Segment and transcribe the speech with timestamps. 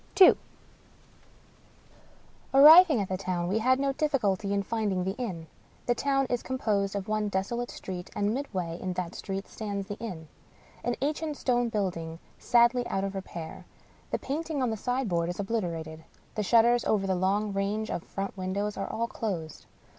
[0.19, 0.35] II
[2.55, 5.45] Arriving at the town, we had no difficulty in finding the inn.
[5.85, 9.99] The town is composed of one desolate street; and midway in that street stands the
[9.99, 10.27] inn—
[10.83, 13.63] an ancient stone building sadly out of repair.
[14.09, 16.03] The painting on the sign board is obliterated.
[16.33, 19.67] The shutters over the long range of front windows are all closed.